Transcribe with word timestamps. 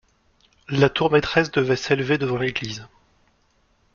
La 0.69 0.89
tour 0.89 1.11
maitresse 1.11 1.51
devait 1.51 1.75
s'élever 1.75 2.17
devant 2.17 2.37
l'église. 2.39 2.87